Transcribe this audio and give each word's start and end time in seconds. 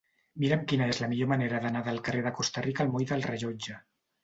Mira'm 0.43 0.63
quina 0.71 0.87
és 0.93 1.01
la 1.03 1.09
millor 1.11 1.29
manera 1.33 1.59
d'anar 1.67 1.85
del 1.89 2.03
carrer 2.09 2.25
de 2.29 2.33
Costa 2.41 2.65
Rica 2.69 2.85
al 2.89 2.93
moll 2.97 3.09
del 3.15 3.31
Rellotge. 3.31 3.81